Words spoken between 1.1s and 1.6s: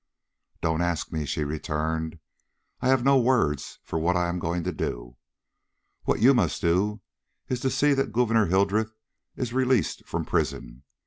me!" she